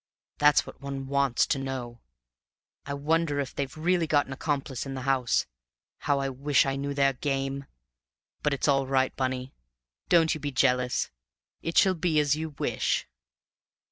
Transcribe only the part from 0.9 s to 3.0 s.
wants to know. I